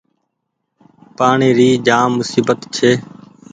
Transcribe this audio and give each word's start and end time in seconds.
پآڻيٚ 1.17 1.55
ري 1.57 1.69
جآم 1.87 2.09
مسيبت 2.19 2.59
ڇي۔ 2.75 2.91